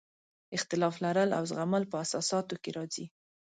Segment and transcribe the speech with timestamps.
[0.57, 3.05] اختلاف لرل او زغمل په اساساتو کې راځي.